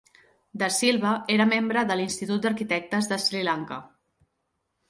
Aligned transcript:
De 0.61 0.69
Silva 0.77 1.11
era 1.35 1.47
membre 1.51 1.83
de 1.91 1.99
l'Institut 1.99 2.47
d'Arquitectes 2.47 3.11
d'Sri 3.13 3.45
Lanka. 3.53 3.79